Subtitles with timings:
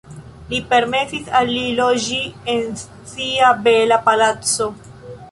[0.51, 2.17] Li permesis al li loĝi
[2.53, 2.63] en
[3.11, 4.71] sia bela palaco.